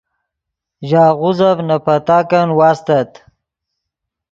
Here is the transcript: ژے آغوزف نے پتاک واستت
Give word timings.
ژے 0.87 1.01
آغوزف 1.09 1.57
نے 1.67 1.77
پتاک 1.85 2.31
واستت 2.59 3.11